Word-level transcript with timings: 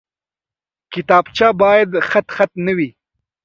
کتابچه 0.93 1.47
باید 1.61 1.89
خطخط 2.09 2.51
نه 2.65 2.73
وي 2.77 2.89